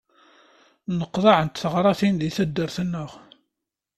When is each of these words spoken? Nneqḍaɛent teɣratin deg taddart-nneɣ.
Nneqḍaɛent 0.91 1.59
teɣratin 1.61 2.15
deg 2.21 2.33
taddart-nneɣ. 2.35 3.11